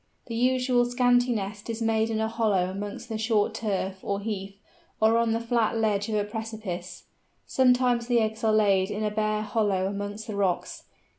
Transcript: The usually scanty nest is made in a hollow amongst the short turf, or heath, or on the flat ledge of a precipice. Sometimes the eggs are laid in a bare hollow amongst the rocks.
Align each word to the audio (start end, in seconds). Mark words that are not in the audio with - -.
The 0.25 0.33
usually 0.35 0.89
scanty 0.89 1.31
nest 1.31 1.69
is 1.69 1.79
made 1.79 2.09
in 2.09 2.19
a 2.19 2.27
hollow 2.27 2.71
amongst 2.71 3.07
the 3.07 3.19
short 3.19 3.53
turf, 3.53 3.97
or 4.01 4.19
heath, 4.19 4.57
or 4.99 5.15
on 5.19 5.31
the 5.31 5.39
flat 5.39 5.77
ledge 5.77 6.09
of 6.09 6.15
a 6.15 6.23
precipice. 6.23 7.03
Sometimes 7.45 8.07
the 8.07 8.19
eggs 8.19 8.43
are 8.43 8.51
laid 8.51 8.89
in 8.89 9.03
a 9.03 9.11
bare 9.11 9.43
hollow 9.43 9.85
amongst 9.85 10.25
the 10.25 10.35
rocks. 10.35 10.85